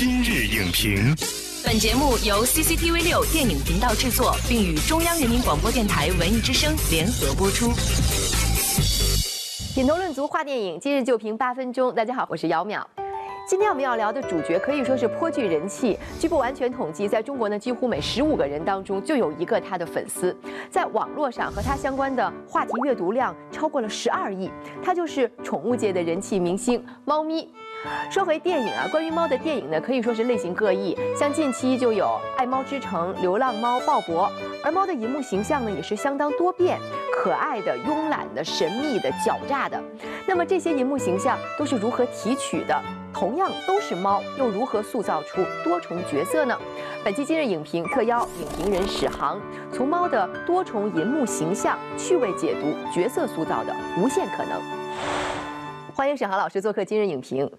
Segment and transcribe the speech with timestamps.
[0.00, 1.14] 今日影评，
[1.62, 7.66] 本节目由 CCTV 六电影频道制作，并与中央人民广播电台文艺之声联合播出。
[9.74, 11.94] 品头论足话电影，今日就评八分钟。
[11.94, 12.82] 大家好，我是姚淼。
[13.46, 15.98] 今天我们要聊的主角可以说是颇具人气。
[16.18, 20.34] 据不完全统计，在中国呢，几乎每十五个人当中就有一个他的粉丝。
[20.70, 24.50] 在网络上和他相关的话题阅读量超过了十二亿。
[24.82, 27.46] 他就是宠物界的人气明星猫咪。
[28.10, 30.98] 说回电影啊，关于猫的电影呢，可以说是类型各异。
[31.16, 32.04] 像近期就有
[32.36, 34.28] 《爱猫之城》《流浪猫鲍勃》，
[34.62, 36.78] 而猫的银幕形象呢，也是相当多变，
[37.12, 39.80] 可爱的、慵懒的、神秘的、狡诈的。
[40.26, 42.82] 那么这些银幕形象都是如何提取的？
[43.14, 46.56] 同样都是猫，又如何塑造出多重角色呢？
[47.02, 49.40] 本期今日影评特邀影评人史航，
[49.72, 54.60] 从猫的多重银幕形象趣味解读角色塑造的无限可能。
[55.94, 57.50] 欢迎史航老师做客今日影评。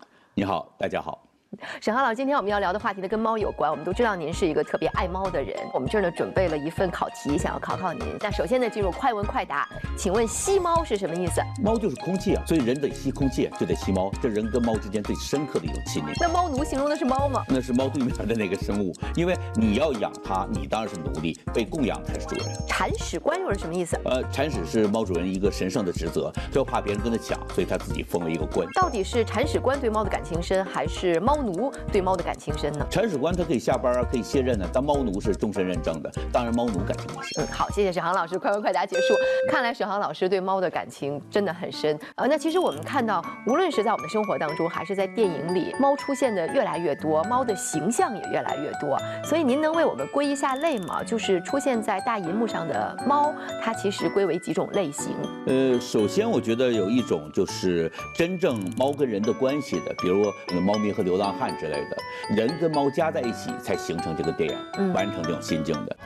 [0.41, 1.30] 你好，大家好。
[1.82, 3.70] 沈浩老师，今天我们要聊的话题呢跟猫有关。
[3.70, 5.54] 我们都知道您是一个特别爱猫的人。
[5.74, 8.02] 我们这儿呢准备了一份考题，想要考考您。
[8.21, 11.41] 那首先呢进入快问快答，请问吸猫是什么意思？
[11.62, 14.10] 猫就是空气啊，所以人得吸空气，就得吸猫。
[14.22, 16.13] 这人跟猫之间最深刻的一种亲密。
[16.22, 17.44] 那猫奴形容的是猫吗？
[17.49, 22.46] 那是猫对面的那个生物，因为你要养它，你当然是奴隶，被供养才是主人。
[22.66, 23.99] 铲屎官又是什么意思？
[24.05, 28.66] 呃，铲屎是猫主人一个神圣的职责，就怕别人跟他抢，所以他自己封了一个官。
[28.74, 32.22] 到底是铲屎官对猫的感情深，还是猫奴对猫的？
[32.22, 32.86] 感情深呢？
[32.88, 37.44] 铲屎官他可以下班啊，可以卸任呢，但猫奴是终身认证的，当然猫奴感情深。
[37.44, 39.16] 嗯，好，谢谢沈航老师，快问快答结束。
[39.50, 48.96] 看来沈航老师对猫的感情真的很深呃，那其实我们看到，无论是在我们的生活当中，还是在电影里，猫出现的越来越多，猫的形象也越来越多。
[49.24, 51.04] 所以您能为我们归一下类吗？
[51.04, 55.16] 就是出现在大银幕上的猫，它其实归为几种类型？
[55.48, 61.98] 呃，首先我觉得有一种就是真正猫跟人的关系的，比如那个猫咪和流浪汉之类的。
[62.35, 65.97] 人跟猫加在一起才形成这个电影，完成这种心境的。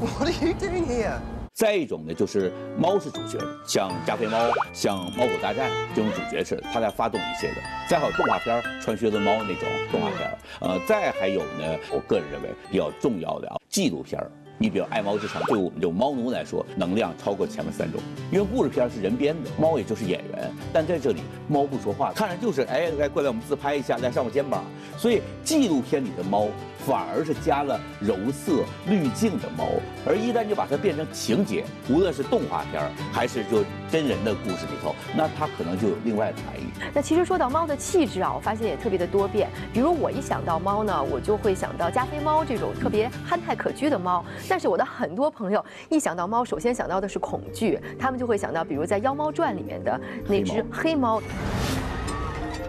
[0.00, 1.18] What are you doing here？
[1.54, 4.38] 再一种呢，就是猫是主角，像加菲猫、
[4.72, 7.56] 像猫狗大战这种主角似的，它在发动一切的。
[7.88, 14.18] 再好动画片穿靴子猫那种动画片呃，再还有呢，我个人认为比较重要的啊，纪录片
[14.62, 18.00] 你比如《爱猫之城》，对我们这种猫奴来说，能量超过前面三种，
[18.30, 24.64] 因为故事片是人编的，猫也就是演员，但在这里猫不说话，看着就是哎，来过来我们自拍一下，来上我肩膀，
[24.96, 26.46] 所以纪录片里的猫。
[26.86, 29.68] 反而是加了柔色滤镜的猫，
[30.06, 32.82] 而一旦就把它变成情节，无论是动画片
[33.12, 36.64] 还是就真人的故事里头，那它可能就有另外的含义。
[36.92, 39.48] 那其实说到猫的气质啊，我发现也特别的多变。
[39.72, 44.24] 比如我一想到猫呢，我就会想到加菲猫这种特别憨态可掬的猫。
[44.48, 51.22] 但是我的很多朋友一想到猫，首先想到的是恐惧，他们就会想到，比如在《妖猫传》里面的那只黑猫。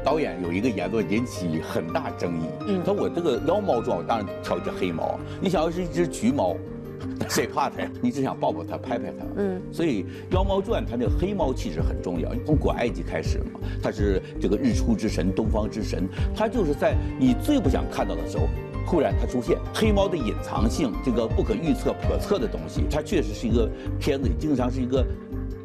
[0.04, 2.46] 导演有一个言论引起很大争议。
[2.86, 5.20] 他说：“我这个妖猫状，当然挑一只黑猫。
[5.42, 6.56] 你想要是一只橘猫，
[7.30, 7.90] 谁怕它呀？
[8.02, 9.26] 你只想抱抱它，拍拍它。
[9.38, 12.30] 嗯，所以《妖猫传》它那个黑猫气质很重要。
[12.46, 18.48] 从古埃及开始嘛，它是这个日出之神、东方之神，它就是在你最不想看到的时候，
[18.86, 19.58] 忽然它出现。
[19.74, 25.06] 黑猫的隐藏性，这个不可预测、叵测的东西，它确实是一个片子里经常是一个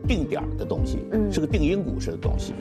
[0.06, 0.98] 定点的东西，
[1.30, 2.54] 是个定音鼓式的东西。”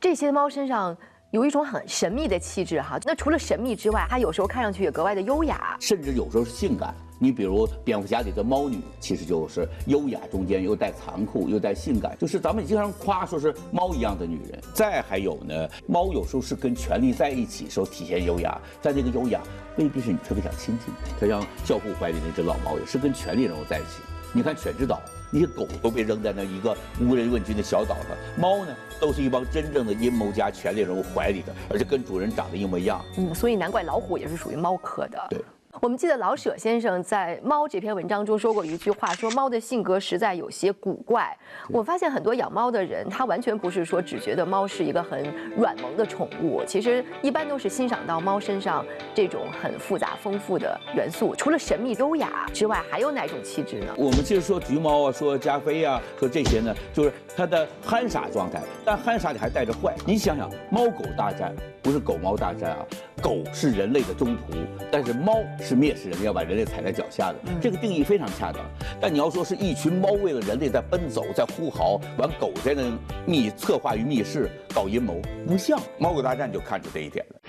[0.00, 0.96] 这些猫身上
[1.30, 6.94] 有一种很神秘的气质哈，那除了神秘之外，它有时候看上去也格外的优雅，甚至有时候是性感。
[7.18, 14.58] 你比如蝙蝠侠里的猫女，其实就是优雅中间又带残酷又带性感，就是咱们经常夸说是猫一样的女人。
[14.72, 19.42] 再还有呢，猫有时候是跟权力在一起时候体现优雅，在这个优雅
[19.76, 21.00] 未必是你特别想亲近的。
[21.20, 24.00] 它像教父怀里那只老猫也是跟权力人物在一起。
[24.32, 25.00] 你看犬之岛。
[25.32, 33.00] 那些狗都被扔在那一个无人问津的小岛上，猫呢，都是一帮真正的阴谋家、权力人物怀里的，而且跟主人长得一模一样。
[33.16, 35.26] 嗯，所以难怪老虎也是属于猫科的。
[35.30, 35.40] 对。
[35.78, 41.34] 我们记得老舍先生在《猫》这篇文章中说过一句话，说猫的性格实在有些古怪。
[41.68, 48.84] 我发现很多养猫的人，他完全不是说只觉得猫是一个很软萌的宠物，其实一般都是欣赏到猫身上
[49.14, 51.36] 这种很复杂丰富的元素。
[51.36, 53.94] 除了神秘优雅之外，还有哪种气质呢？
[53.96, 59.94] 我们其实说橘猫啊，说加菲啊，说这些呢，就是它的憨傻状态，但憨傻里还带着坏。
[60.04, 62.84] 你想想，猫狗大战不是狗猫大战啊。
[63.22, 64.54] 狗是人类的中途，
[64.90, 67.38] 但是猫是蔑视人类，要把人类踩在脚下的。
[67.60, 68.64] 这个定义非常恰当。
[69.00, 72.82] 但你要说是一群猫为了人类在奔走，在呼嚎，完狗在那
[73.26, 77.40] 密策划与密室搞阴谋，不像猫狗大战就看出这一点了。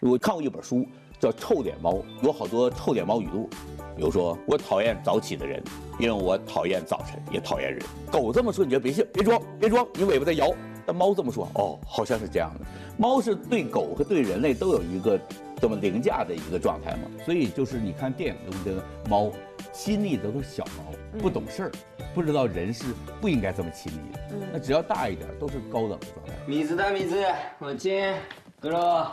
[0.00, 0.86] 我看过一本书。
[1.18, 3.48] 叫臭脸猫，有好多臭脸猫语录，
[3.96, 5.64] 比如说我讨厌早起的人，
[5.98, 7.82] 因为我讨厌早晨，也讨厌人。
[8.12, 10.52] 狗这么说，你就别信，别装，别装，你尾巴在摇。
[10.86, 12.64] 但猫这么说，哦，好像是这样的。
[12.96, 15.18] 猫是对狗和对人类都有一个
[15.60, 19.30] 这么凌驾的一个状态嘛，所以就是你看电影中的猫，
[19.72, 21.72] 亲昵的都是小猫，不懂事儿，
[22.14, 22.84] 不知道人是
[23.20, 24.46] 不应该这么亲昵的。
[24.52, 26.32] 那只要大一点，都是高冷的状态。
[26.46, 27.22] 米子大米子，
[27.58, 28.14] 我亲，
[28.60, 29.10] 哥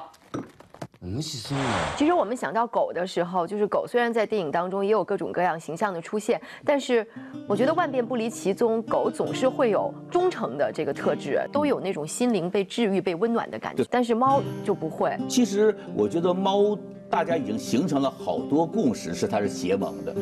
[1.98, 7.06] 其实我们想到狗的时候，就是狗虽然在电影当中也有各种各样形象的出现，但是
[7.46, 13.84] 我觉得万变不离其宗，狗总是会有忠诚的这个特质，都有那种心灵被治愈、被温暖的感觉。
[13.90, 15.14] 但是猫就不会。
[15.28, 16.78] 其实我觉得猫，
[17.10, 20.16] 大家已经形成了好多共识，是它是邪盟的。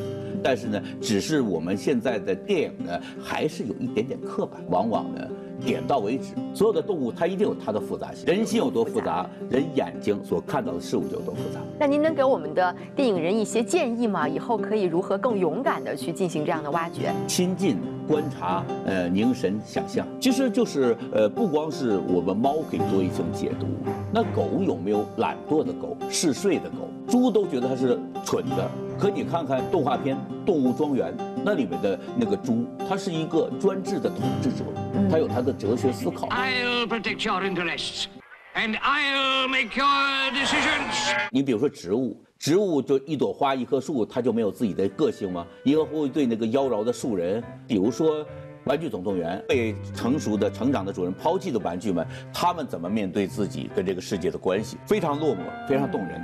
[0.43, 5.27] 但是呢，只是我们现在的电影呢，还是有一点点刻板，往往呢。
[5.65, 8.25] 点到为止，所有的动物它一定有它的复杂性。
[8.25, 11.59] 人心有多复杂，人眼睛所看到的事物就有多复杂。
[11.79, 14.27] 那您能给我们的电影人一些建议吗？
[14.27, 17.13] 以后可以如何更勇敢地去进行这样的挖掘？
[17.27, 17.77] 亲近、
[18.07, 23.67] 观察、呃，凝神、想象，其实就是呃，不光是我们猫可以做一种解读，
[24.11, 26.87] 那狗有没有懒惰的狗、嗜睡的狗？
[27.07, 28.69] 猪都觉得它是蠢的。
[28.97, 30.15] 可你看看动画片
[30.45, 31.11] 《动物庄园》，
[31.43, 34.63] 那里面的那个猪，它是一个专制的统治者，
[35.09, 36.27] 它有它的哲学思考。
[36.29, 38.05] I'll protect your interests,
[38.53, 41.15] and I'll make your decisions.
[41.31, 45.45] 你比如说植物，植物就一朵花、一棵树，它就没有自己的个性吗？
[45.63, 48.23] 一个会对那个妖娆的树人，比如说
[48.65, 54.77] 《玩具总动员》，被成熟的、成长的主人抛弃的玩具们，他们怎么面对自己跟这个世界的关系？
[54.85, 56.21] 非常落寞，非常动人。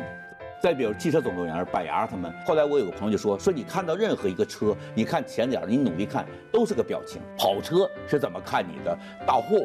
[0.59, 7.21] 再比如《汽车总动员》板牙他们，后来我有个朋友就说：说你看到任何一个车，你看前脸，你努力看，都是个表情。
[7.37, 8.97] 跑车是怎么看你的？
[9.25, 9.63] 大货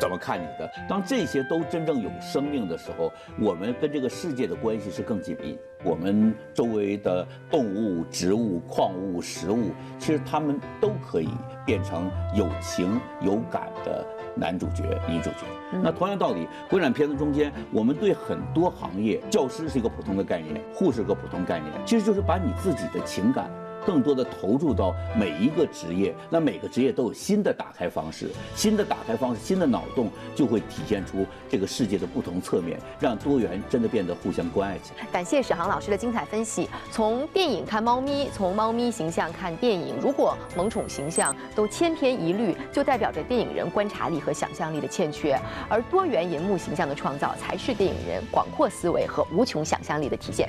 [0.00, 0.70] 怎么看你的？
[0.88, 5.58] 当这些都真正有生命的时候，我们跟这个世界的关系是更紧密。
[5.82, 11.28] 我们周围的动物、植物、矿物、食物，其实它们都可以
[11.66, 14.04] 变成有情有感的。
[14.36, 15.46] 男主角、女主角，
[15.80, 23.48] 那同样道理，国产片子中间，我们对很多行业，教师是一个普通的概念，护士个普通概念，其实就是把你自己的情感。
[23.86, 35.06] 更多的投入到每一个职业，那每个职业都有新的打开方式，新的打开方式，新的脑洞就会体现出这个世界的不同侧面，让多元真的变得互相关爱起来。
[35.12, 36.68] 感谢史航老师的精彩分析。
[36.90, 45.38] 从电影看猫咪，从猫咪形象看电影，如果萌宠形象都千篇一律，就代表着电影人观察力和想象力的欠缺，
[45.68, 50.48] 而多元银幕形象的创造，才是电影人广阔思维和无穷想象力的体现。